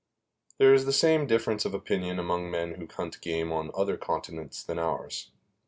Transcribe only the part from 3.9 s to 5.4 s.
continents than ours.